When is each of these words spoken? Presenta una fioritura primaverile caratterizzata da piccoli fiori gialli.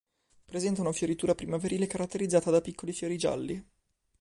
Presenta 0.45 0.81
una 0.81 0.93
fioritura 0.93 1.35
primaverile 1.35 1.85
caratterizzata 1.85 2.49
da 2.49 2.59
piccoli 2.59 2.91
fiori 2.91 3.19
gialli. 3.19 3.69